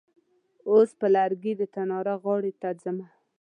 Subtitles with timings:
[0.69, 3.07] اوس په لرګي د تناره غاړې ته ځمه.